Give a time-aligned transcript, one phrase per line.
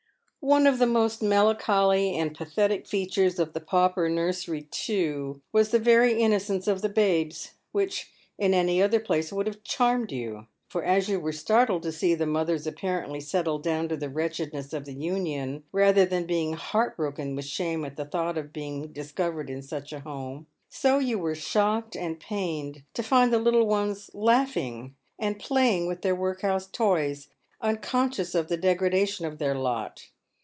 [0.43, 5.69] One of the most melancholy and pathetic features of the pauper nur sery, too, was
[5.69, 8.09] the very innocence of the babes, which
[8.39, 12.15] in any other place would have charmed you; for, as j'ou were startled to see
[12.15, 16.97] the mothers apparently settled down to the wretchedness of the Union, rather than being heart
[16.97, 20.97] broken with shame at the thought of being disco vered in such a home, so
[20.97, 26.15] you were shocked and pained to find the little ones laughing and playing with their
[26.15, 27.27] workhouse toys,
[27.61, 30.07] unconscious of the degradation of their lot.